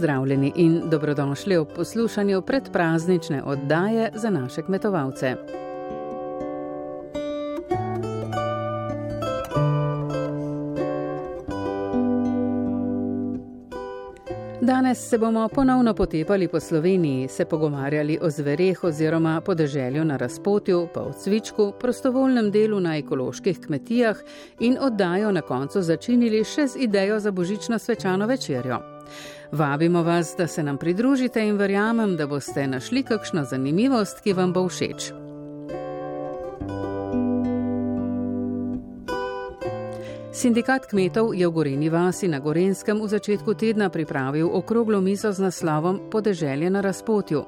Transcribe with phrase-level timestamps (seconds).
[0.00, 5.36] Pozdravljeni in dobrodošli v poslušanju predpraznične oddaje za naše kmetovalce.
[14.60, 20.88] Danes se bomo ponovno potepali po Sloveniji, se pogovarjali o zvereh oziroma podeželju na razpotju,
[20.94, 24.16] pa o cvičku, prostovoljnem delu na ekoloških kmetijah
[24.60, 28.99] in oddajo na koncu začinili še z idejo za božično svečano večerjo.
[29.52, 34.52] Vabimo vas, da se nam pridružite in verjamem, da boste našli kakšno zanimivost, ki vam
[34.52, 35.10] bo všeč.
[40.32, 45.42] Sindikat kmetov je v Goreni vasi na Gorenskem v začetku tedna pripravil okroglo mizo z
[45.42, 47.42] naslovom Podeželje na razpotju.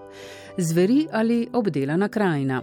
[0.59, 2.63] Zveri ali obdelana krajina.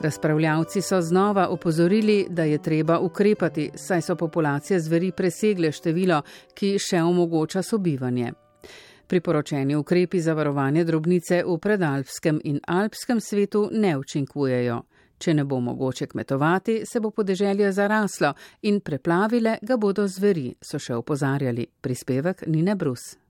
[0.00, 6.22] Razpravljavci so znova opozorili, da je treba ukrepati, saj so populacije zveri presegle število,
[6.54, 8.45] ki še omogoča sobivanje.
[9.06, 14.80] Priporočeni ukrepi za varovanje drobnice v predalpskem in alpskem svetu ne učinkujejo.
[15.18, 20.78] Če ne bo mogoče kmetovati, se bo podeželje zaraslo in preplavile ga bodo zveri, so
[20.78, 21.68] še opozarjali.
[21.80, 23.25] Prispevek Nine Brus.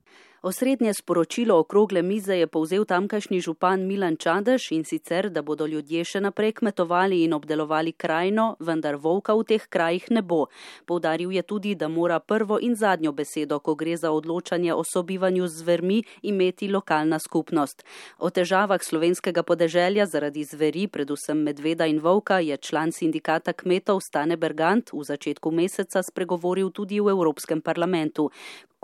[0.47, 6.05] Osrednje sporočilo okrogle mize je povzel tamkajšnji župan Milan Čadež in sicer, da bodo ljudje
[6.05, 10.47] še naprej kmetovali in obdelovali krajino, vendar volka v teh krajih ne bo.
[10.87, 15.49] Povdaril je tudi, da mora prvo in zadnjo besedo, ko gre za odločanje o sobivanju
[15.49, 17.83] z zvermi, imeti lokalna skupnost.
[18.19, 24.39] O težavah slovenskega podeželja zaradi zveri, predvsem medveda in volka, je član sindikata kmetov Stane
[24.39, 28.31] Bergant v začetku meseca spregovoril tudi v Evropskem parlamentu.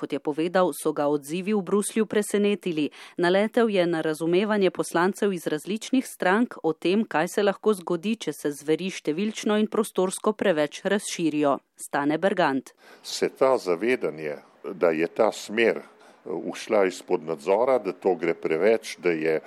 [0.03, 2.89] Kot je povedal, so ga odzivi v Bruslju presenetili.
[3.23, 8.35] Naletel je na razumevanje poslancev iz različnih strank o tem, kaj se lahko zgodi, če
[8.35, 11.61] se zveri številčno in prostorsko preveč razširijo.
[11.79, 12.75] Stane Bergant.
[13.07, 14.41] Se ta zavedanje,
[14.75, 15.85] da je ta smer
[16.27, 19.39] ušla izpod nadzora, da to gre preveč, da je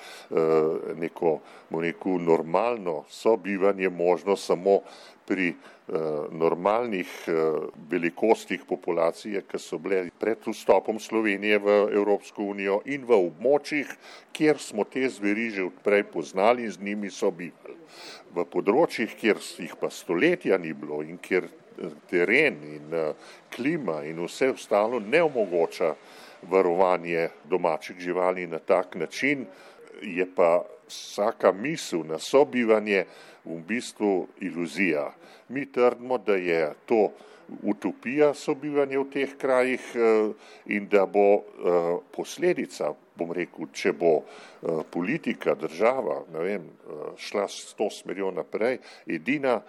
[0.96, 1.40] neko,
[1.72, 4.80] neko normalno sobivanje možno samo
[5.26, 5.54] pri
[6.32, 7.10] normalnih
[7.90, 13.92] velikostih populacije, ki so bile pred vstopom Slovenije v Evropsko unijo in v območjih,
[14.34, 17.78] kjer smo te zveri že odprej poznali in z njimi sobivali.
[18.36, 21.48] V področjih, kjer jih pa stoletja ni bilo in kjer
[22.10, 22.94] teren in
[23.52, 25.94] klima in vse ostalo ne omogoča
[26.50, 29.46] varovanje domačih živali na tak način,
[30.02, 33.06] je pa vsaka misel na sobivanje
[33.46, 35.14] v bistvu iluzija.
[35.50, 37.12] Mi trdimo, da je to
[37.62, 39.82] utopija sobivanja v teh krajih
[40.66, 41.44] in da bo
[42.12, 44.12] posledica, bom rekel, če bo
[44.92, 46.66] politika, država, ne vem,
[47.22, 49.60] šla s to smerjo naprej, edina,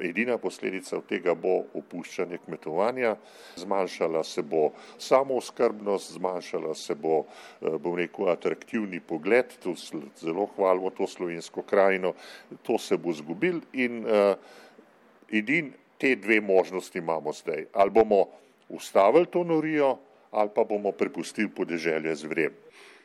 [0.00, 3.16] edina posledica od tega bo opuščanje kmetovanja,
[3.60, 7.24] zmanjšala se bo samooskrbnost, zmanjšala se bo,
[7.60, 9.74] bom rekel, atraktivni pogled, tu
[10.20, 12.14] zelo hvalimo to slovensko krajino,
[12.62, 14.04] to se bo zgubil in
[15.30, 17.66] edin te dve možnosti imamo zdaj.
[17.72, 18.26] Ali bomo
[18.68, 19.98] ustavili to norijo
[20.30, 22.52] ali pa bomo prepustili podeželje zverem.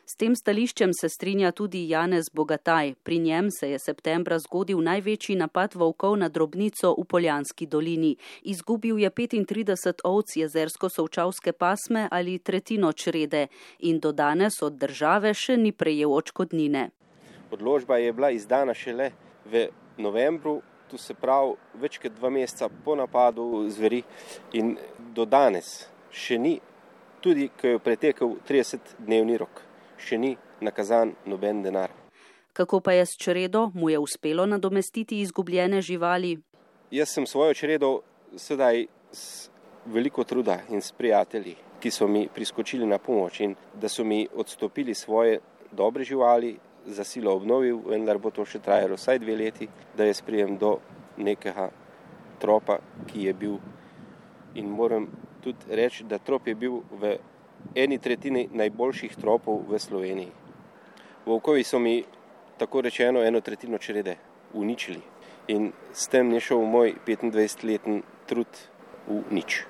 [0.06, 2.92] S tem stališčem se strinja tudi Janez Bogataj.
[3.02, 8.12] Pri njem se je septembra zgodil največji napad volkov na drobnico v Poljanski dolini.
[8.42, 13.48] Izgubil je 35 ovc jezersko-sovčavske pasme ali tretjino črede
[13.80, 16.86] in do danes od države še ni prejel očkodnine.
[17.50, 19.10] Odločba je bila izdana šele
[19.50, 19.66] v
[19.98, 24.04] novembru, to se pravi več kot dva meseca po napadu zveri
[24.54, 24.76] in
[25.18, 26.60] do danes še ni,
[27.18, 29.65] tudi ko je pretekel 30-dnevni rok
[29.98, 31.90] še ni nakazan noben denar.
[32.52, 36.38] Kako pa je s čredo, mu je uspelo nadomestiti izgubljene živali?
[36.90, 38.00] Jaz sem svojo čredo
[38.36, 39.50] sedaj s
[39.86, 44.26] veliko truda in s prijatelji, ki so mi priskočili na pomoč in da so mi
[44.34, 45.40] odstopili svoje
[45.72, 46.56] dobre živali,
[46.86, 50.76] za silo obnovil, vendar bo to še trajalo vsaj dve leti, da jaz prijem do
[51.18, 51.70] nekega
[52.40, 52.78] tropa,
[53.10, 53.56] ki je bil
[54.54, 55.08] in moram
[55.42, 57.16] tudi reči, da trop je bil v
[57.74, 60.32] eni tretjini najboljših tropov v Sloveniji.
[61.26, 62.04] Volkovi so mi,
[62.58, 64.16] tako rečeno, eno tretjino črede
[64.54, 65.00] uničili
[65.48, 68.50] in s tem je šel moj 25-letni trud
[69.06, 69.62] v nič.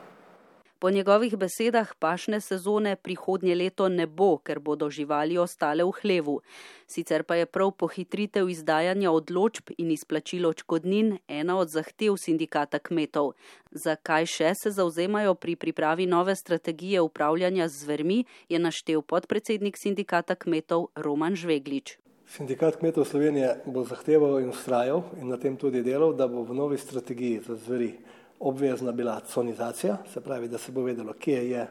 [0.78, 6.40] Po njegovih besedah pašne sezone prihodnje leto ne bo, ker bodo živali ostale v hlevu.
[6.86, 13.32] Sicer pa je prav pohitritev izdajanja odločb in izplačilo očkodnin ena od zahtev sindikata kmetov.
[13.70, 20.34] Zakaj še se zauzemajo pri pripravi nove strategije upravljanja z zvermi, je naštel podpredsednik sindikata
[20.34, 21.96] kmetov Roman Žveglič.
[22.26, 26.54] Sindikat kmetov Slovenije bo zahteval in ustrajal in na tem tudi delal, da bo v
[26.58, 27.94] novi strategiji za zveri
[28.40, 31.66] obvezna bila conizacija, se pravi, da se bo vedelo, kje je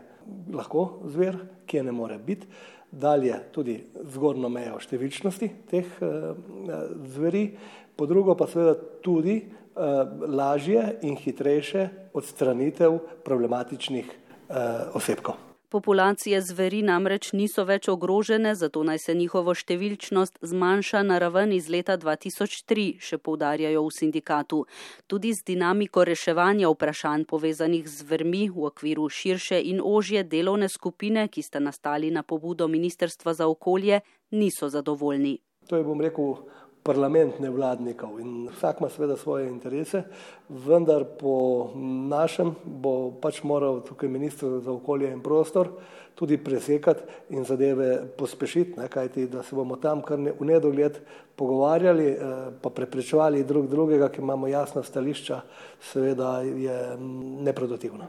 [0.53, 2.47] lahko zver, kje ne more biti.
[2.91, 3.79] Dalje tudi
[4.13, 5.97] zgornjo mejo številčnosti teh
[7.11, 7.49] zveri,
[7.95, 9.41] po drugo pa seveda tudi
[9.75, 14.13] lažje in hitrejše odstranitev problematičnih
[14.95, 15.44] osebkov.
[15.69, 21.69] Populacije zveri namreč niso več ogrožene, zato naj se njihovo številčnost zmanjša na raven iz
[21.69, 24.59] leta 2003, še poudarjajo v sindikatu.
[25.07, 31.27] Tudi z dinamiko reševanja vprašanj povezanih z zvermi v okviru širše in ožje delovne skupine,
[31.27, 34.01] ki sta nastali na pobudo Ministrstva za okolje,
[34.31, 35.39] niso zadovoljni.
[35.69, 36.35] To je, bom rekel,
[36.85, 40.03] parlament nevladnikov in vsak ima seveda svoje interese,
[40.49, 41.71] vendar po
[42.09, 45.71] našem bo pač moral tukaj ministr za okolje in prostor
[46.15, 50.99] tudi presekati in zadeve pospešiti, ne, kajti da se bomo tam kar ne, v nedogled
[51.35, 52.17] pogovarjali, eh,
[52.61, 55.41] pa preprečevali drug drugega, ki imamo jasna stališča,
[55.91, 56.97] seveda je
[57.49, 58.07] neproduktivno.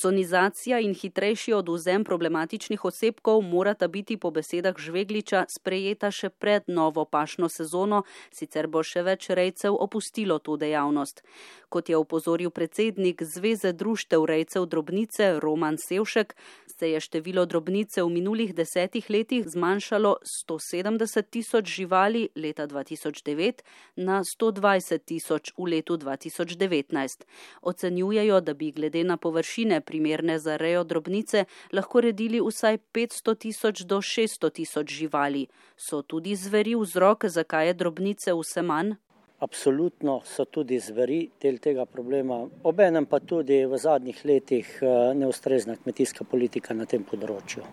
[0.00, 7.04] Conizacija in hitrejši oduzem problematičnih osebkov morata biti po besedah Žvegliča sprejeta še pred novo
[7.04, 8.02] pašno sezono,
[8.34, 11.22] sicer bo še več rejcev opustilo to dejavnost.
[11.68, 16.34] Kot je opozoril predsednik Zveze društev rejcev drobnice Roman Sevšek,
[16.78, 20.16] se je število drobnice v minulih desetih letih zmanjšalo
[20.48, 23.62] 170 tisoč živali leta 2009
[23.96, 27.24] na 120 tisoč v letu 2019.
[27.62, 33.84] Ocenjujejo, da bi glede na površine primerne za rejo drobnice, lahko redili vsaj 500 tisoč
[33.84, 35.46] do 600 tisoč živali.
[35.76, 38.94] So tudi zveri vzrok, zakaj je drobnice vse manj?
[39.44, 45.76] Absolutno so tudi zveri del tega problema, obenem pa tudi v zadnjih letih eh, neustrezna
[45.76, 47.64] kmetijska politika na tem področju.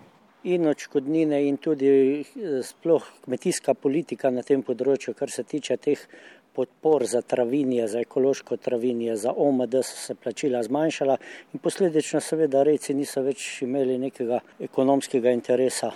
[0.51, 6.03] In očkodnine, in tudi eh, sploh kmetijska politika na tem področju, kar se tiče teh
[6.53, 11.17] podpor za travinje, za ekološko travinje, za OMD so se plačila zmanjšala
[11.53, 15.91] in posledično seveda rejci niso več imeli nekega ekonomskega interesa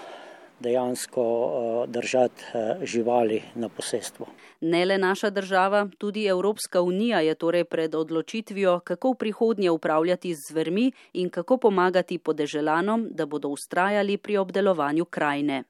[0.60, 4.26] dejansko eh, držati eh, živali na posestvu.
[4.62, 10.36] Ne le naša država, tudi Evropska unija je torej pred odločitvijo, kako v prihodnje upravljati
[10.36, 15.64] z zvermi in kako pomagati podeželanom, da bodo ustrajali pri obdelovanju krajine.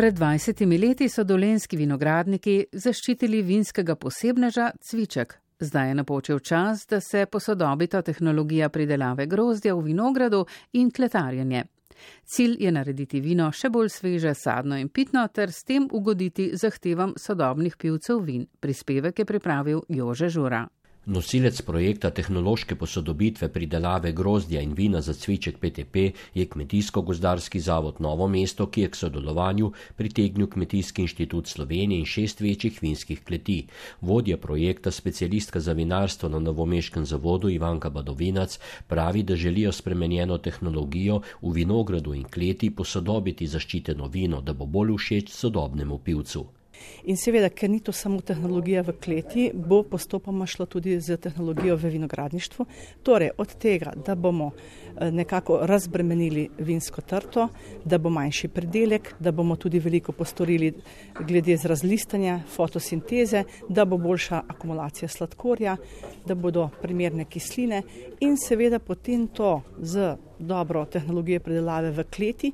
[0.00, 5.34] Pred 20 leti so dolenski vinogradniki zaščitili vinskega posebneža cviček.
[5.60, 11.66] Zdaj je napočil čas, da se posodobita tehnologija pridelave grozdja v vinogradu in kletarjenje.
[12.24, 17.12] Cilj je narediti vino še bolj sveže, sadno in pitno, ter s tem ugoditi zahtevam
[17.20, 18.48] sodobnih pivcev vin.
[18.60, 20.64] Prispevek je pripravil Jože Žura.
[21.10, 25.96] Nosilec projekta tehnološke posodobitve pridelave grozdja in vina za cviček PTP
[26.34, 32.40] je Kmetijsko-gozdarski zavod Novo mesto, ki je k sodelovanju pritegnil Kmetijski inštitut Slovenije in šest
[32.40, 33.66] večjih vinskih kleti.
[34.00, 41.20] Vodja projekta, specialistka za vinarstvo na Novomeškem zavodu Ivanka Badovinac, pravi, da želijo spremenjeno tehnologijo
[41.42, 46.46] v vinogradu in kleti posodobiti zaščiteno vino, da bo bolj všeč sodobnemu pivcu.
[47.04, 51.76] In seveda, ker ni to samo tehnologija v kleti, bo postopoma šlo tudi z tehnologijo
[51.76, 52.66] v vinogradništvu.
[53.02, 57.48] Torej, od tega, da bomo eh, nekako razbremenili vinsko trto,
[57.84, 60.72] da bo manjši predelek, da bomo tudi veliko postorili
[61.20, 65.76] glede z razlistanja, fotosinteze, da bo boljša akumulacija sladkorja,
[66.26, 67.82] da bodo primerne kisline
[68.20, 72.52] in seveda potem to z dobro tehnologijo predelave v kleti,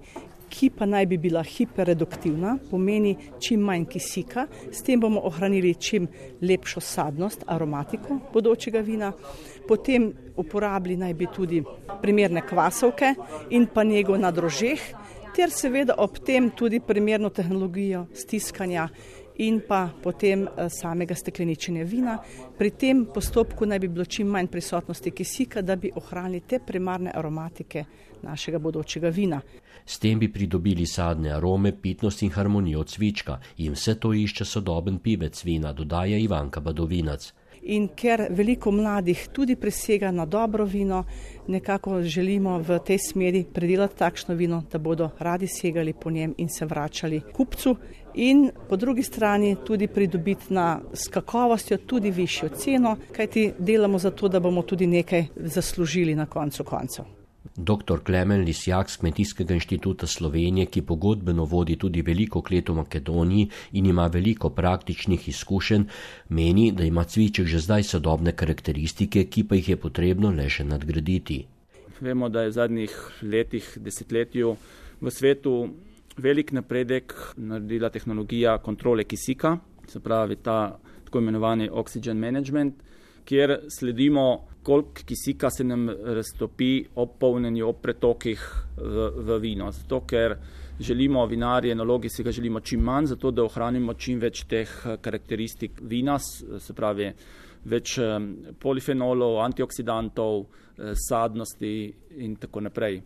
[0.57, 6.07] ki pa naj bi bila hiperreduktivna, pomeni čim manj kisika, s tem bomo ohranili čim
[6.41, 9.13] lepšo sadnost, aromatiko bodočega vina.
[9.69, 11.63] Potem uporabili naj bi tudi
[12.03, 13.15] primerne kvasovke
[13.51, 14.81] in pa njego na drožeh,
[15.37, 18.89] ter seveda ob tem tudi primerno tehnologijo stiskanja
[19.39, 22.17] in pa potem eh, samega stekleničenja vina.
[22.59, 27.13] Pri tem postopku naj bi bilo čim manj prisotnosti kisika, da bi ohranili te primarne
[27.15, 27.85] aromatike
[28.23, 29.41] našega bodočega vina.
[29.87, 34.99] S tem bi pridobili sadne arome, pitnost in harmonijo cvička in vse to išče sodoben
[34.99, 37.33] pivec vina, dodaja Ivanka Badovinac.
[37.66, 41.05] In ker veliko mladih tudi presega na dobro vino,
[41.49, 46.49] nekako želimo v tej smeri predelati takšno vino, da bodo radi segali po njem in
[46.49, 47.76] se vračali kupcu.
[48.14, 54.40] In po drugi strani tudi pridobiti na skakovostjo tudi višjo ceno, kajti delamo zato, da
[54.40, 57.05] bomo tudi nekaj zaslužili na koncu koncev.
[57.57, 58.01] Dr.
[58.05, 63.87] Klemen Lisjak z Kmetijskega inštituta Slovenije, ki pogodbeno vodi tudi veliko klet v Makedoniji in
[63.87, 65.85] ima veliko praktičnih izkušenj,
[66.29, 70.65] meni, da ima cviček že zdaj sodobne karakteristike, ki pa jih je potrebno le še
[70.65, 71.47] nadgraditi.
[72.01, 74.57] Vemo, da je v zadnjih letih, desetletju
[75.01, 75.69] v svetu
[76.17, 79.59] velik napredek naredila tehnologija kontrole kisika,
[79.89, 82.75] se pravi ta tako imenovani oxygen management,
[83.25, 88.41] kjer sledimo koliko kisika se nam raztopi ob polnjenju, ob pretokih
[88.77, 89.71] v, v vino.
[89.71, 90.35] Zato, ker
[90.81, 94.97] želimo vinarje, nalogi si ga želimo čim manj, zato da ohranimo čim več teh eh,
[95.01, 97.13] karakteristik vina, se pravi
[97.65, 98.19] več eh,
[98.59, 101.73] polifenolov, antioksidantov, eh, sadnosti
[102.19, 103.01] in tako naprej.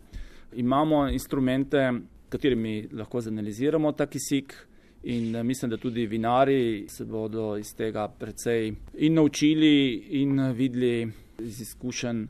[0.57, 1.85] Imamo instrumente,
[2.29, 4.57] katerimi lahko zanaliziramo ta kisik.
[5.03, 8.67] In mislim, da tudi vinari se bodo iz tega precej
[9.01, 11.11] in naučili in videli
[11.43, 12.25] iz izkušenj,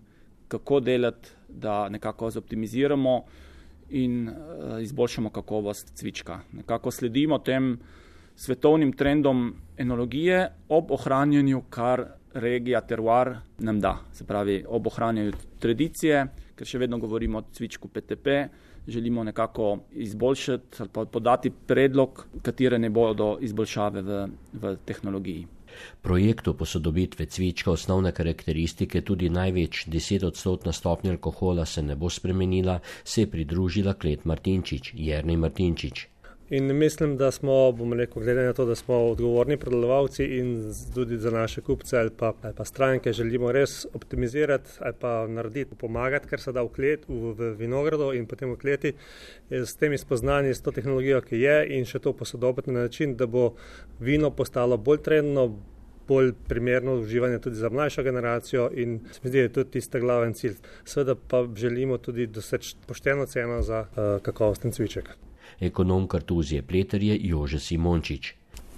[0.48, 3.24] kako delati, da nekako zoptimiziramo
[3.90, 6.40] in uh, izboljšamo kakovost cvička.
[6.52, 7.80] Nekako sledimo tem
[8.36, 13.98] svetovnim trendom enologije ob ohranjanju, kar regija terroir nam da.
[14.14, 18.28] Se pravi, ob ohranjanju tradicije, ker še vedno govorimo o cvičku PTP,
[18.88, 25.48] želimo nekako izboljšati ali pa podati predlog, katere ne bodo izboljšave v, v tehnologiji.
[26.02, 32.80] Projektu posodobitve cvička osnovne karakteristike, tudi največ 10 odstotna stopnja alkohola se ne bo spremenila,
[33.04, 36.08] se je pridružila Klet Martinčič, Jernej Martinčič.
[36.52, 41.18] In mislim, da smo, bomo rekel, glede na to, da smo odgovorni predelovalci in tudi
[41.18, 46.28] za naše kupce ali pa, ali pa stranke želimo res optimizirati ali pa narediti, pomagati,
[46.28, 48.94] kar se da v, klet, v, v vinogradu in potem v kleti,
[49.50, 53.32] s temi spoznanji, s to tehnologijo, ki je in še to posodobiti na način, da
[53.32, 53.54] bo
[54.00, 55.48] vino postalo bolj trendno,
[56.08, 60.04] bolj primerno uživanje tudi za mlajšo generacijo in se mi zdi, da je to tisti
[60.04, 60.60] glaven cilj.
[60.84, 65.16] Seveda pa želimo tudi doseči pošteno ceno za uh, kakovosten cviček.
[65.60, 68.34] Ekonom kartuzije Pleterje Jože Simončič.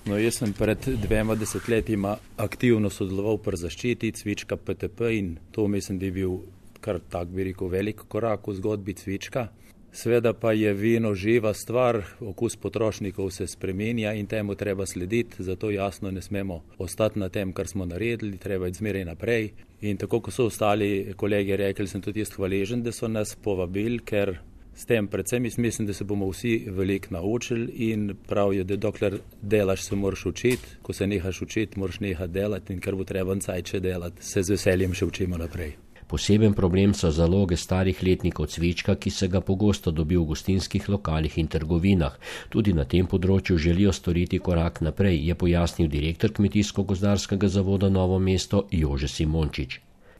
[0.05, 5.99] No, jaz sem pred dvema desetletjima aktivno sodeloval pri zaščiti cvička PTP in to mislim,
[5.99, 6.37] da je bil
[6.83, 9.47] kar tak bi rekel velik korak v zgodbi cvička.
[9.93, 15.69] Sveda pa je vino živa stvar, okus potrošnikov se spremenja in temu treba slediti, zato
[15.71, 19.51] jasno ne smemo ostati na tem, kar smo naredili, treba iti zmeraj naprej.
[19.81, 23.99] In tako kot so ostali kolegi rekli, sem tudi jaz hvaležen, da so nas povabili,
[23.99, 24.39] ker
[24.75, 29.19] s tem predvsem mislim, da se bomo vsi veliko naučili in prav je, da dokler
[29.41, 33.39] delaš, se moraš učiti, ko se nehaš učiti, moraš nehati delati in kar bo treba
[33.39, 35.75] cajče delati, se z veseljem še učimo naprej.
[36.07, 41.37] Poseben problem so zaloge starih letnikov cvička, ki se ga pogosto dobi v gostinskih lokalih
[41.37, 42.19] in trgovinah.
[42.49, 48.67] Tudi na tem področju želijo storiti korak naprej, je pojasnil direktor Kmetijsko-gozdarskega zavoda Novo mesto
[48.71, 49.79] Jože Simončič.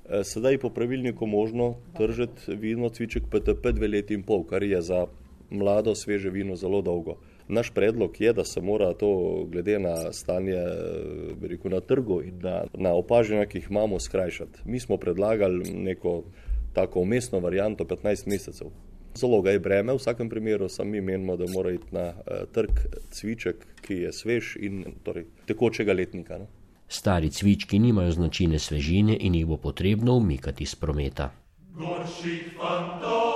[0.10, 4.64] E, sedaj je po pravilniku možno tržiti vino cviček PTP dve leti in pol, kar
[4.64, 5.06] je za
[5.50, 7.18] mlado, sveže vino zelo dolgo.
[7.48, 10.58] Naš predlog je, da se mora to glede na stanje
[11.42, 14.60] rekel, na trgu in na, na opažanja, ki jih imamo, skrajšati.
[14.66, 16.24] Mi smo predlagali neko
[16.74, 18.68] tako umestno varianto 15 mesecev.
[19.16, 22.80] Zelo ga je breme, v vsakem primeru, sami menimo, da mora iti na uh, trg
[23.12, 26.38] cviček, ki je svež in torej, tekočega letnika.
[26.38, 26.48] No?
[26.94, 31.32] Stari cvički nimajo značilne svežine in jih bo potrebno umikati iz prometa.
[31.74, 33.33] Gorših fantov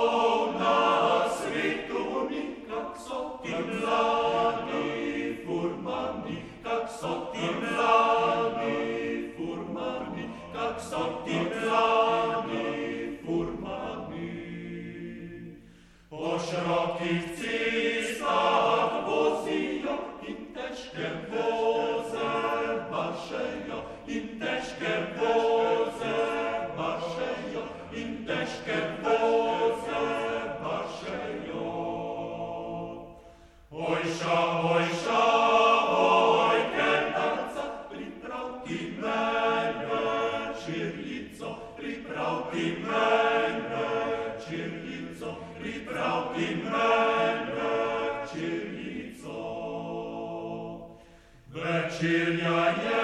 [52.00, 52.97] Večerja je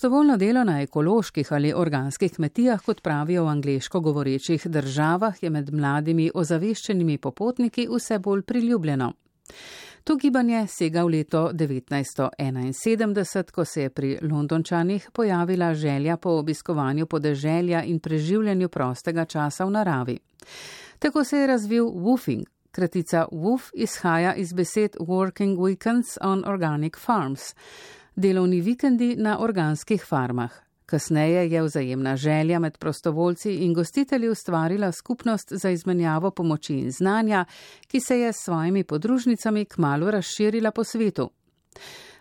[0.00, 5.74] Prostovoljno delo na ekoloških ali organskih kmetijah, kot pravijo v angliško govorečih državah, je med
[5.74, 9.12] mladimi ozaveščenimi popotniki vse bolj priljubljeno.
[10.04, 17.06] To gibanje sega v leto 1971, ko se je pri Londončanih pojavila želja po obiskovanju
[17.06, 20.18] podeželja in preživljanju prostega časa v naravi.
[20.98, 22.44] Tako se je razvil woofing.
[22.70, 27.54] Kratica woof izhaja iz besed Working Weekends on Organic Farms,
[28.16, 30.50] delovni vikendi na organskih farmah.
[30.86, 37.44] Kasneje je vzajemna želja med prostovoljci in gostitelji ustvarila skupnost za izmenjavo pomoči in znanja,
[37.86, 41.30] ki se je s svojimi podružnicami kmalo razširila po svetu.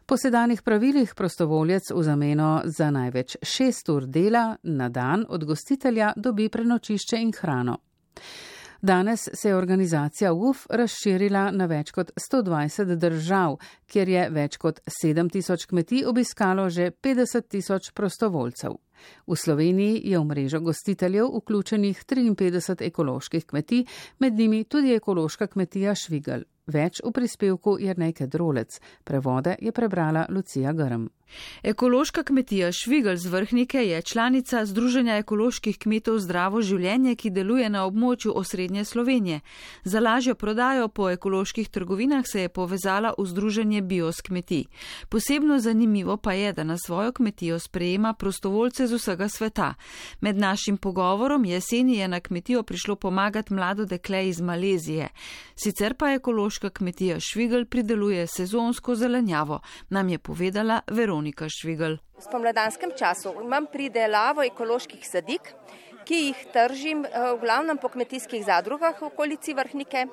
[0.05, 6.13] Po sedanjih pravilih prostovoljec v zameno za največ šest ur dela na dan od gostitelja
[6.15, 7.77] dobi prenočišče in hrano.
[8.81, 13.57] Danes se je organizacija UF razširila na več kot 120 držav,
[13.91, 18.77] kjer je več kot 7000 kmetij obiskalo že 50 tisoč prostovoljcev.
[19.27, 23.85] V Sloveniji je v mrežo gostiteljev vključenih 53 ekoloških kmetij,
[24.19, 26.43] med njimi tudi ekološka kmetija Švigel.
[26.69, 28.77] Več v prispevku Jrnejke Drolec.
[29.03, 31.07] Prevode je prebrala Lucija Grm.
[31.63, 37.85] Ekološka kmetija Švigel z vrhnike je članica Združenja ekoloških kmetov Zdravo življenje, ki deluje na
[37.85, 39.39] območju osrednje Slovenije.
[39.83, 44.65] Za lažjo prodajo po ekoloških trgovinah se je povezala v Združenje Bios kmetij.
[45.09, 49.73] Posebno zanimivo pa je, da na svojo kmetijo sprejema prostovoljce z vsega sveta.
[50.21, 55.09] Med našim pogovorom jeseni je na kmetijo prišlo pomagati mlado dekle iz Malezije.
[55.55, 56.09] Sicer pa
[56.59, 61.47] ekološka kmetija Švigel prideluje sezonsko zelenjavo, nam je povedala Veronika.
[61.47, 61.97] Švigel.
[62.17, 65.53] V spomladanskem času imam pridelavo ekoloških sadik,
[66.03, 70.07] ki jih tržim v glavnem po kmetijskih zadrugah v okolici vrhnike.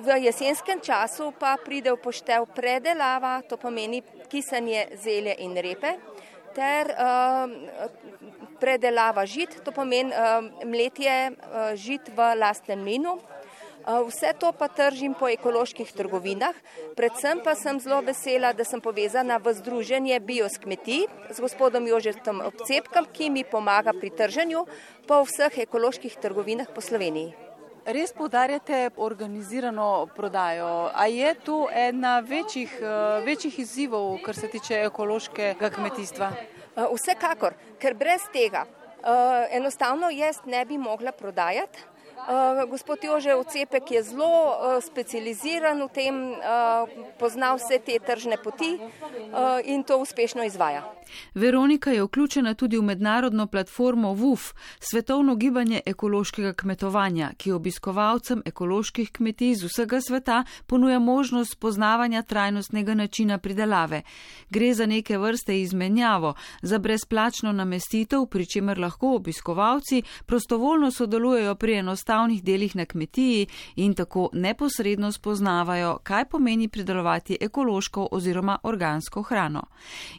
[0.00, 5.98] V jesenskem času pa pride v poštev predelava, to pomeni kisanje zelje in repe,
[6.54, 6.88] ter
[8.60, 10.10] predelava žit, to pomeni
[10.64, 11.36] mletje
[11.76, 13.18] žit v lastnem mlinu.
[13.84, 16.56] Vse to pa tržim po ekoloških trgovinah,
[16.96, 22.40] predvsem pa sem zelo vesela, da sem povezana v združenje Bios kmetij z gospodom Jožetom
[22.40, 24.64] Obcepkom, ki mi pomaga pri trženju
[25.04, 27.36] po vseh ekoloških trgovinah po Sloveniji.
[27.84, 30.88] Res poudarjate organizirano prodajo.
[30.88, 32.72] A je to ena večjih,
[33.20, 36.32] večjih izzivov, kar se tiče ekološkega kmetijstva?
[36.88, 38.64] Vsekakor, ker brez tega
[39.52, 41.92] enostavno jaz ne bi mogla prodajati.
[42.24, 46.88] Uh, gospod Jože Ocepek je zelo uh, specializiran v tem, uh,
[47.20, 48.80] pozna vse te tržne poti
[49.64, 50.88] in to uspešno izvaja.
[51.34, 59.12] Veronika je vključena tudi v mednarodno platformo WUF, svetovno gibanje ekološkega kmetovanja, ki obiskovalcem ekoloških
[59.12, 64.02] kmetij iz vsega sveta ponuja možnost spoznavanja trajnostnega načina pridelave.
[64.50, 71.74] Gre za neke vrste izmenjavo, za brezplačno namestitev, pri čemer lahko obiskovalci prostovoljno sodelujejo pri
[72.14, 73.46] enostavnih delih na kmetiji
[73.76, 79.62] in tako neposredno spoznavajo, kaj pomeni pridelovati ekološko oziroma organsko hrano.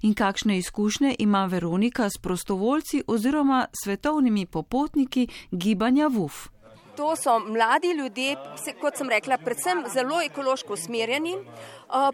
[0.02, 6.50] In kakšne izkušnje ima Veronika s prostovoljci oziroma svetovnimi popotniki gibanja VUF.
[6.98, 8.36] To so mladi ljudje,
[8.82, 11.36] kot sem rekla, predvsem zelo ekološko usmerjeni,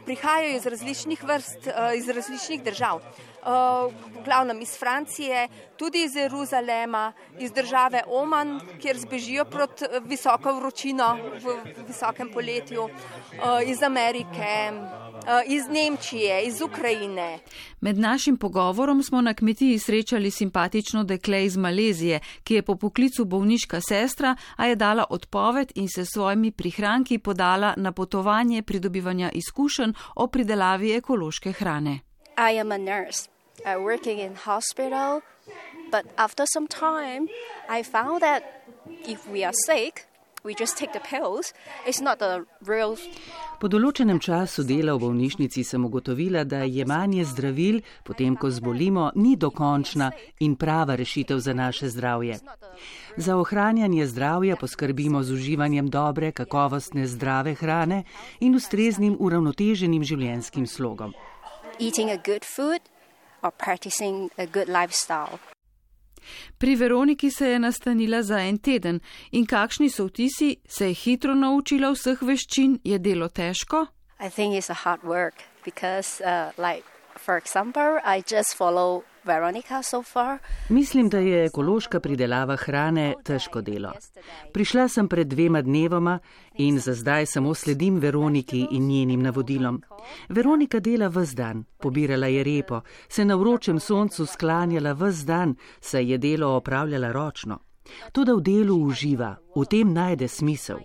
[0.06, 3.00] prihajajo iz različnih vrst, eh, iz različnih držav.
[3.00, 3.44] Eh,
[4.26, 11.58] glavnem iz Francije, tudi iz Jeruzalema, iz države Oman, kjer zbežijo proti visoko vročino v
[11.88, 12.90] visokem poletju,
[13.66, 14.72] iz Amerike,
[15.28, 17.40] Eh, iz Nemčije, iz Ukrajine.
[17.82, 23.26] Med našim pogovorom smo na kmetiji srečali simpatično dekle iz Malezije, ki je po poklicu
[23.26, 29.32] bolniška sestra, a je dala odpoved in se s svojimi prihranki podala na potovanje pridobivanja
[29.34, 29.61] izkušenj
[30.16, 32.00] o pridelavi ekološke hrane.
[35.92, 37.28] But after some time,
[37.70, 38.44] I found that
[39.06, 40.08] if we are sick,
[43.62, 49.36] Po določenem času dela v bolnišnici sem ugotovila, da jemanje zdravil, potem ko zbolimo, ni
[49.38, 50.10] dokončna
[50.42, 52.40] in prava rešitev za naše zdravje.
[53.18, 58.04] Za ohranjanje zdravja poskrbimo z uživanjem dobre, kakovostne, zdrave hrane
[58.40, 61.14] in ustreznim uravnoteženim življenjskim slogom.
[61.78, 62.82] Eating a good food
[63.44, 65.38] or practicing a good lifestyle.
[66.58, 69.00] Pri Veroniki se je nastanila za en teden
[69.32, 73.86] in kakšni so vtisi, se je hitro naučila vseh veščin, je delo težko?
[80.70, 83.92] Mislim, da je ekološka pridelava hrane težko delo.
[84.54, 86.20] Prišla sem pred dvema dnevoma
[86.58, 89.82] in za zdaj samo sledim Veroniki in njenim navodilom.
[90.30, 96.12] Veronika dela vse dan, pobirala je repo, se na vročem soncu sklanjala vse dan, saj
[96.12, 97.60] je delo opravljala ročno.
[98.12, 100.80] Tudi v delu uživa, v tem najde smisel.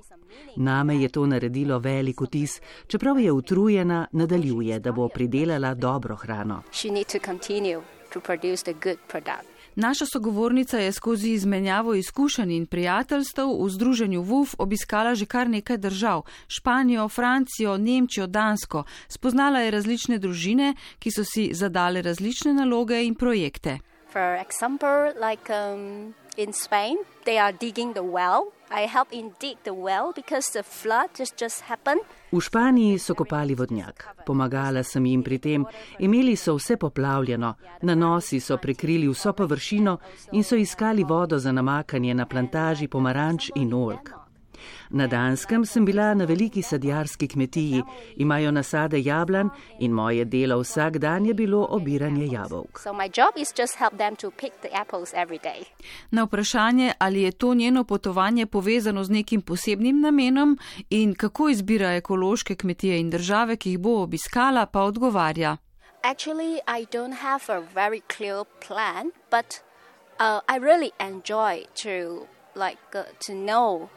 [0.57, 6.63] Name je to naredilo velik vtis, čeprav je utrujena, nadaljuje, da bo pridelala dobro hrano.
[9.77, 15.77] Naša sogovornica je skozi izmenjavo izkušenj in prijateljstv v združenju WUF obiskala že kar nekaj
[15.77, 18.85] držav: Španijo, Francijo, Nemčijo, Dansko.
[19.09, 23.79] Spoznala je različne družine, ki so si zadale različne naloge in projekte.
[24.13, 28.56] For example, like, um, in Spain, they are digging the well.
[28.71, 32.01] I help in dig the well because the flood just, just happened.
[32.33, 34.09] V Španiji so kopali vodnjak.
[34.27, 35.67] Pomagala sem jim pri tem.
[35.99, 39.99] Imeli so vse poplavljeno, na nosi so prekrili vso površino
[40.33, 44.26] in so iskali vodo za namakanje na plantaži pomaranč in olk.
[44.91, 47.83] Na Danskem sem bila na veliki sadjarski kmetiji,
[48.17, 52.81] imajo nasade jablan in moje delo vsak dan je bilo obiranje jabolk.
[56.11, 60.59] Na vprašanje, ali je to njeno potovanje povezano z nekim posebnim namenom
[60.91, 65.57] in kako izbira ekološke kmetije in države, ki jih bo obiskala, pa odgovarja.
[66.03, 69.61] Actually, I don't have a very clear plan, but
[70.21, 73.89] uh, I really enjoy to like uh, to know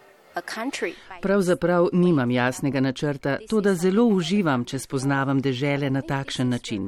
[1.21, 6.87] Pravzaprav nimam jasnega načrta, to da zelo uživam, če spoznavam dežele na takšen način.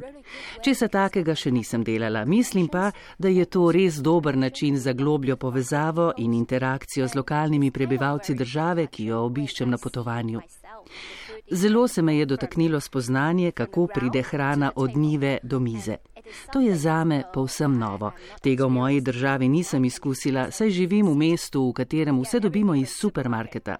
[0.64, 4.92] Če se takega še nisem delala, mislim pa, da je to res dober način za
[4.92, 10.40] globljo povezavo in interakcijo z lokalnimi prebivalci države, ki jo obiščem na potovanju.
[11.50, 15.96] Zelo se me je dotaknilo spoznanje, kako pride hrana od njive do mize.
[16.52, 18.12] To je zame povsem novo.
[18.40, 22.90] Tega v moji državi nisem izkusila, saj živim v mestu, v katerem vse dobimo iz
[22.96, 23.76] supermarketa.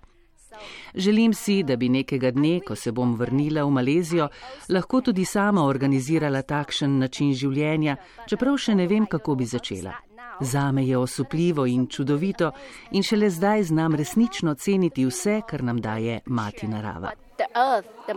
[0.95, 4.29] Želim si, da bi nekega dne, ko se bom vrnila v Malezijo,
[4.69, 7.97] lahko tudi sama organizirala takšen način življenja,
[8.29, 9.93] čeprav še ne vem, kako bi začela.
[10.41, 12.51] Zame je osupljivo in čudovito
[12.91, 17.13] in šele zdaj znam resnično ceniti vse, kar nam daje mati narava.
[17.39, 18.15] The earth, the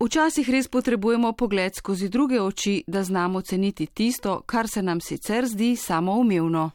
[0.00, 5.46] Včasih res potrebujemo pogled skozi druge oči, da znamo ceniti tisto, kar se nam sicer
[5.46, 6.70] zdi samoumevno.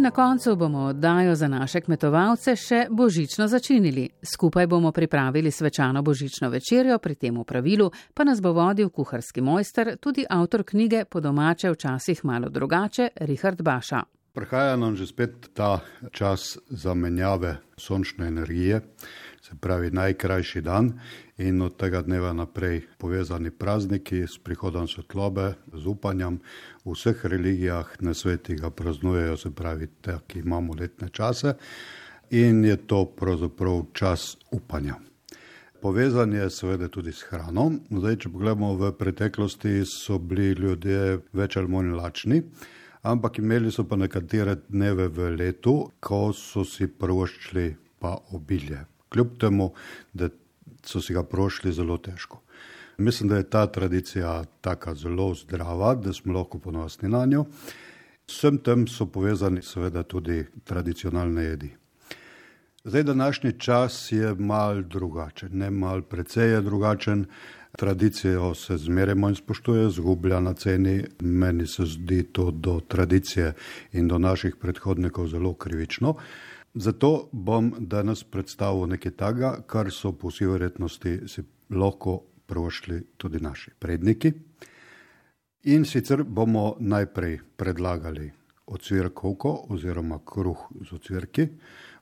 [0.00, 4.06] In na koncu bomo oddajo za naše kmetovalce še božično začinili.
[4.22, 9.44] Skupaj bomo pripravili svečano božično večerjo, pri tem v pravilu pa nas bo vodil kuharski
[9.44, 14.00] mojster, tudi avtor knjige Po domače včasih malo drugače, Richard Baša.
[14.32, 15.80] Prihaja nam že spet ta
[16.12, 18.80] čas zamenjave sončne energije,
[19.40, 20.92] se pravi najkrajši dan
[21.38, 26.40] in od tega dneva naprej povezani prazniki s prihodom svetlobe, z upanjem.
[26.84, 31.54] V vseh religijah na svetu ga praznujejo, se pravi, tako imamo letne čase
[32.30, 34.94] in je to pravzaprav čas upanja.
[35.82, 37.70] Povezan je seveda tudi s hrano.
[37.90, 42.42] Zdaj, če pogledamo v preteklosti, so bili ljudje več ali manj lačni
[43.02, 48.84] ampak imeli so pa nekatere dneve v letu, ko so si proščili pa obilje.
[49.10, 49.72] Kljub temu,
[50.12, 50.28] da
[50.86, 52.40] so si ga prošli zelo težko.
[52.98, 57.44] Mislim, da je ta tradicija tako zelo zdrava, da smo lahko ponosni na njo.
[58.28, 61.70] Vsem tem so povezani seveda tudi tradicionalne jedi.
[62.84, 67.24] Zdaj, današnji čas je mal drugačen, ne mal precej je drugačen.
[67.76, 71.04] Tradicijo se zmeraj manj spoštuje, zgublja na ceni.
[71.20, 73.52] Meni se zdi to do tradicije
[73.92, 76.14] in do naših predhodnikov zelo krivično.
[76.74, 83.40] Zato bom danes predstavil nekaj takega, kar so po vsi verjetnosti si lahko prošli tudi
[83.42, 84.32] naši predniki.
[85.64, 88.30] In sicer bomo najprej predlagali
[88.66, 91.48] ocvirkovko oziroma kruh z ocvirki.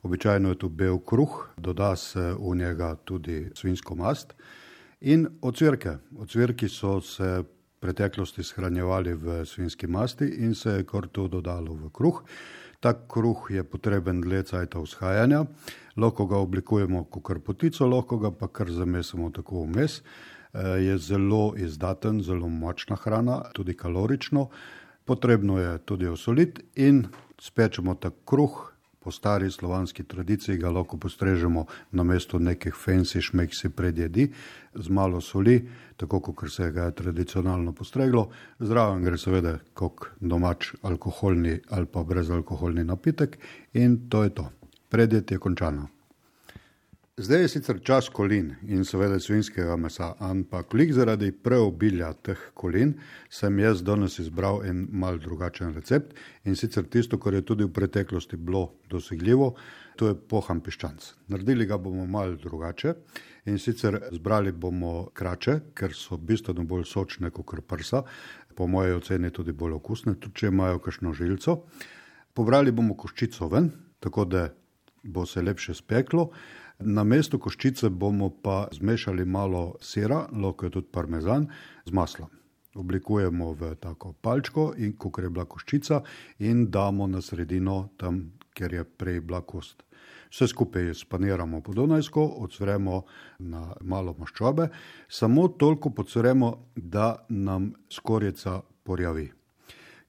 [0.03, 4.35] Običajno je to bel kruh, doda se v njega tudi svinsko mast.
[5.01, 5.97] In ocvirke.
[6.19, 7.45] Ocvirki so se v
[7.81, 12.23] preteklosti shranjevali v svinski masti in se je kar to dodalo v kruh.
[12.81, 15.45] Tak kruh je potreben dlje cajta vzhajanja,
[15.97, 20.03] lahko ga oblikujemo kot krpotico, lahko ga pa kar zamesimo tako vmes.
[20.53, 24.49] Eh, je zelo izdaten, zelo močna hrana, tudi kalorično.
[25.05, 27.07] Potrebno je tudi osoliti in
[27.41, 33.69] spečemo ta kruh po stari slovanski tradiciji ga lahko postrežemo na mesto nekih fancy šmeksi
[33.69, 34.31] predjedi
[34.75, 38.29] z malo soli, tako kot se ga je tradicionalno postreglo.
[38.59, 43.39] Zraven gre seveda kot domač alkoholni ali pa brezalkoholni napitek
[43.73, 44.51] in to je to.
[44.89, 45.98] Predjed je končano.
[47.19, 52.93] Zdaj je sicer čas kolin in seveda svinskega mesa, ampak klik zaradi preobilja teh kolin
[53.31, 57.73] sem jaz danes izbral en mal drugačen recept in sicer tisto, kar je tudi v
[57.75, 59.49] preteklosti bilo dosegljivo,
[59.97, 61.09] to je pohan piščanc.
[61.35, 62.95] Naredili ga bomo mal drugače
[63.51, 68.05] in sicer zbrali bomo krače, ker so bistveno bolj sočne kot prsa,
[68.55, 71.59] po moje oceni tudi bolj okusne, tudi če imajo kakšno žilco.
[72.35, 74.47] Pobrali bomo koščico ven, tako da
[75.03, 76.31] bo se lepše speklo.
[76.79, 81.49] Na mesto koščice bomo pa zmešali malo sira, lahko je tudi parmezan,
[81.85, 82.31] z maslom.
[82.79, 86.03] Oblikujemo v tako palčko in ko je bila koščica
[86.39, 88.21] in damo na sredino tam,
[88.55, 89.83] kjer je prej bila kost.
[90.31, 93.03] Vse skupaj spaniramo po Dunajsko, odsvremo
[93.39, 94.69] na malo maščobe,
[95.09, 99.38] samo toliko podsvremo, da nam skorjica porjavi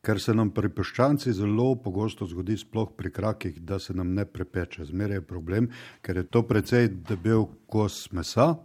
[0.01, 4.25] ker se nam pri peščanci zelo pogosto zgodi, sploh pri krakih, da se nam ne
[4.25, 4.85] prepeče.
[4.85, 5.69] Zmeraj je problem,
[6.01, 8.55] ker je to precej debel kos mesa.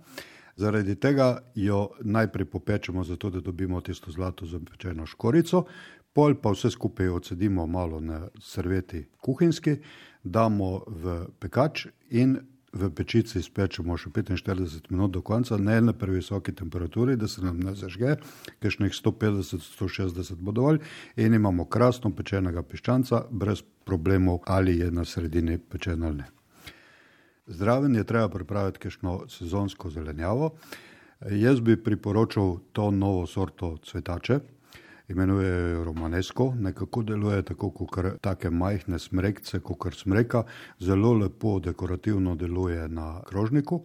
[0.57, 5.65] Zaradi tega jo najprej popečemo, zato da dobimo tisto zlato zapečeno škorico,
[6.15, 9.77] pol pa vse skupaj odsedimo malo na serveti kuhinjski,
[10.23, 12.39] damo v pekač in
[12.75, 17.61] v pečici spečemo še 45 minut do konca, ne na previsoki temperaturi, da se nam
[17.63, 18.17] ne zažge,
[18.63, 20.81] kajšnih 150-160 bo dovolj
[21.17, 26.31] in imamo krasno pečenega piščanca, brez problemov, ali je na sredini pečen ali ne.
[27.47, 30.55] Zdraven je treba pripraviti kajšno sezonsko zelenjavo.
[31.31, 34.41] Jaz bi priporočal to novo sorto cvetače,
[35.09, 40.45] imenuje Romanesko, nekako deluje tako kot take majhne smrekce, kot smreka,
[40.79, 43.85] zelo lepo dekorativno deluje na krožniku.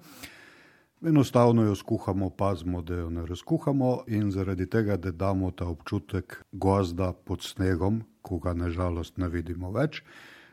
[1.02, 6.44] Enostavno jo skuhamo, pazimo, da jo ne razkuhamo in zaradi tega, da damo ta občutek
[6.52, 10.04] gozda pod snegom, ko ga nažalost ne vidimo več,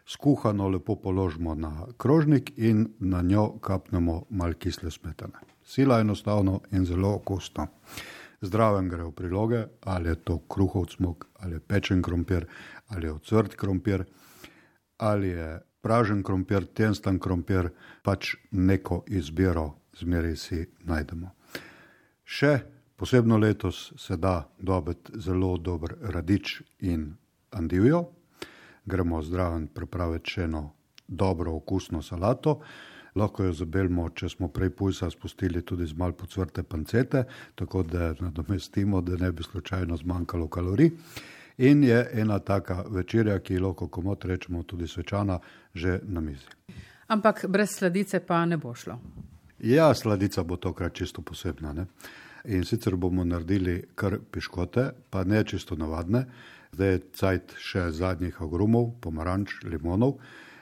[0.07, 5.43] skuhano lepo položimo na krožnik in na njo kapnemo mal kisle smetane.
[5.65, 7.67] Sila enostavno in zelo okusno
[8.41, 12.47] zdraven gre v priloge, ali je to kruhov smog, ali je pečen krompir,
[12.89, 14.05] ali je ocvrt krompir,
[14.99, 17.71] ali je pražen krompir, tenstan krompir,
[18.03, 21.31] pač neko izbiro zmeri si najdemo.
[22.27, 22.59] Še
[22.97, 27.13] posebno letos se da dobiti zelo dober radič in
[27.51, 28.07] andivijo.
[28.85, 30.71] Gremo zdraven pripraviti še eno
[31.07, 32.61] dobro okusno salato
[33.17, 37.25] lahko jo zabelimo, če smo prej pujsa spustili tudi z malo pocvrte pancete,
[37.55, 40.91] tako da nadomestimo, da ne bi slučajno zmanjkalo kalorij.
[41.59, 45.39] in je ena taka večerja, ki lahko komot rečemo tudi svečana,
[45.75, 46.47] že na mizi.
[47.09, 48.99] Ampak brez sladice pa ne bo šlo.
[49.59, 51.73] Ja, sladica bo tokrat čisto posebna.
[51.73, 51.87] Ne?
[52.45, 56.27] In sicer bomo naredili kar piškote, pa ne čisto navadne.
[56.73, 60.19] Zdaj je cajt še zadnjih agrumov, pomaranč, limonov.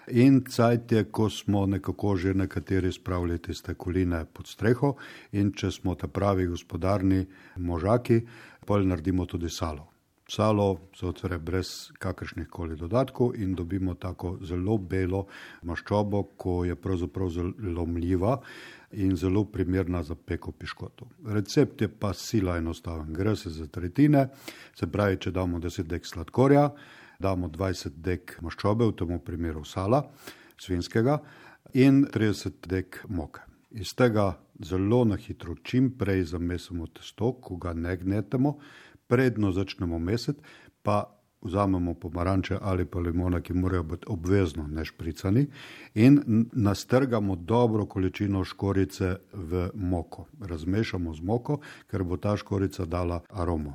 [0.08, 4.94] In cajt je, ko smo nekako že nekateri spravili te stekoline pod streho
[5.32, 7.24] in če smo ta pravi gospodarni
[7.56, 8.20] možaki,
[8.66, 9.94] pa naredimo tudi salo.
[10.28, 15.26] Salo se otvore brez kakršnih koli dodatkov in dobimo tako zelo belo
[15.62, 18.38] maščobo, ko je pravzaprav zelo mljiva
[18.92, 21.08] in zelo primerna za peko piškotov.
[21.26, 23.12] Recept je pa sila enostaven.
[23.12, 24.28] Gre se za tretjine,
[24.74, 26.70] se pravi, če damo 10 dek sladkorja,
[27.24, 30.04] damo 20 dek maščobe, v tem primeru sala
[30.60, 31.18] svinskega
[31.72, 33.40] in 30 dek moke.
[33.74, 38.58] Iz tega zelo na hitro, čim prej zamesimo testo, ko ga ne gnetemo,
[39.10, 40.42] predno začnemo mesiti,
[40.82, 41.04] pa
[41.44, 45.46] vzamemo pomaranče ali pa limona, ki morajo biti obvezno nešpricani
[45.94, 50.26] in nastrgamo dobro količino škorice v moko.
[50.40, 51.58] Razmešamo z moko,
[51.90, 53.74] ker bo ta škorica dala aromo.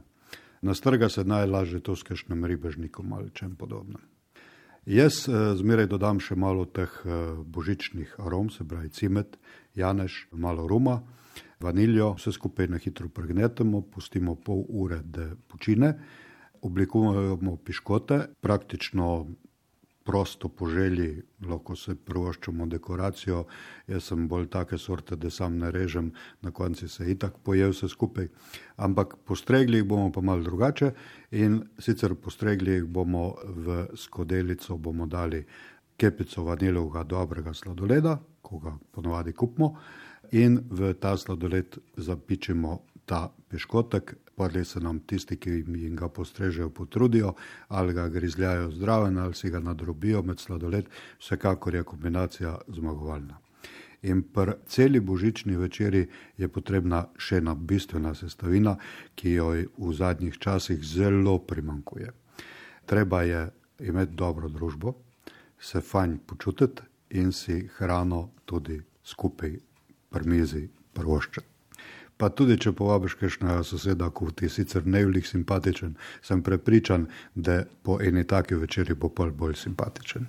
[0.61, 4.01] Nastrga se najlažje to s kakšnim ribežnikom ali čem podobnem.
[4.85, 9.37] Jaz eh, zmeraj dodam še malo teh eh, božičnih arom, se pravi cimet,
[9.75, 11.01] janeš, malo ruma,
[11.59, 15.93] vaniljo, vse skupaj na hitro pregnetemo, pustimo pol ure, da počine
[16.61, 19.27] oblikujemo piškote, praktično
[20.03, 23.43] prosto po želji, lahko se prvoščamo dekoracijo.
[23.87, 27.89] Jaz sem bolj take sorte, da sam ne režem, na konci se itak poje vse
[27.89, 28.27] skupaj.
[28.77, 30.91] Ampak postregli jih bomo pa malo drugače
[31.31, 35.45] in sicer postregli jih bomo v skodelico, bomo dali
[35.97, 39.75] kepico vanilovega dobrega sladoleda, ko ga ponovadi kupimo,
[40.31, 46.69] in v ta sladoled zapičimo ta piškotek, padli se nam tisti, ki jim ga postrežejo,
[46.69, 47.33] potrudijo,
[47.67, 50.87] ali ga grizljajo zdraven, ali si ga nadrobijo med sladoled,
[51.19, 53.39] vsekakor je kombinacija zmagovalna.
[54.01, 56.05] In pri celi božični večeri
[56.37, 58.77] je potrebna še ena bistvena sestavina,
[59.15, 62.13] ki jo v zadnjih časih zelo primankuje.
[62.87, 63.43] Treba je
[63.91, 64.95] imeti dobro družbo,
[65.59, 66.87] se fajn počutiti
[67.19, 69.59] in si hrano tudi skupaj
[70.09, 71.48] pri mizi prvoščiti.
[72.19, 77.61] Pa tudi, če povabiš kakšnega soseda, ko ti je sicer nevlik simpatičen, sem prepričan, da
[77.83, 80.27] po eni taki večeri bo pol bolj simpatičen.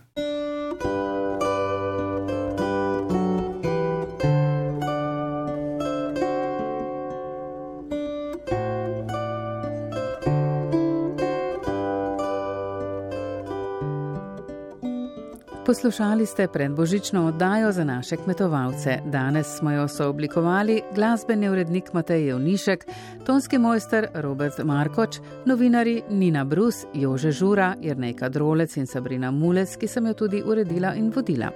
[15.70, 18.98] Poslušali ste predbožično oddajo za naše kmetovalce.
[19.04, 22.86] Danes smo jo sooblikovali glasbeni urednik Matej Jevnišek,
[23.26, 29.86] tonski mojster Robert Markoč, novinari Nina Brus, Jože Žura, Jrnejka Drolec in Sabrina Mulec, ki
[29.86, 31.52] sem jo tudi uredila in vodila.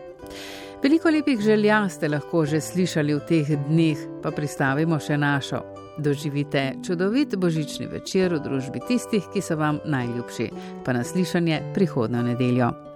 [0.82, 5.64] Veliko lepih želja ste lahko že slišali v teh dneh, pa pristavimo še našo.
[5.98, 10.50] Doživite čudovit božični večer v družbi tistih, ki so vam najljubši.
[10.84, 12.93] Pa naslišanje prihodno nedeljo.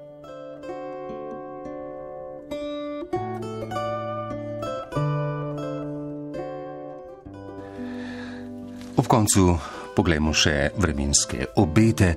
[9.09, 9.55] Ob koncu
[9.97, 12.11] poglejmo še vremenske obete.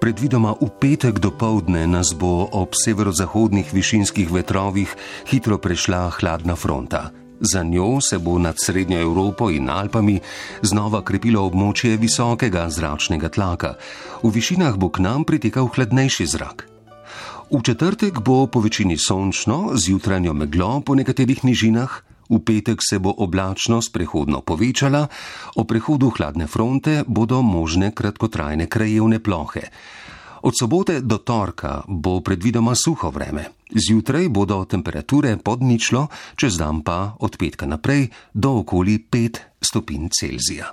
[0.00, 4.88] Predvidoma v petek do povdne nas bo ob severozahodnih višinskih vetrovih
[5.28, 7.12] hitro prešla hladna fronta.
[7.44, 10.16] Za njo se bo nad Srednjo Evropo in Alpami
[10.64, 13.76] znova krepilo območje visokega zračnega tlaka.
[14.24, 16.64] V višinah bo k nam pritekal hladnejši zrak.
[17.52, 22.00] V četrtek bo po večini sončno, z jutranjo meglo po nekaterih nižinah,
[22.30, 25.08] V petek se bo oblačnost prehodno povečala,
[25.56, 29.66] o prehodu hladne fronte bodo možne kratkotrajne krajevne plohe.
[30.42, 33.44] Od sobote do torka bo predvidoma suho vreme.
[33.70, 40.08] Zjutraj bodo temperature pod ničlo, čez dan pa od petka naprej do okoli 5 stopinj
[40.08, 40.66] Celzija.